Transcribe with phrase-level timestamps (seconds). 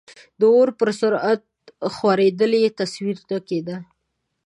[0.39, 1.41] د اور په سرعت
[1.95, 3.77] خورېدل یې تصور نه کېده.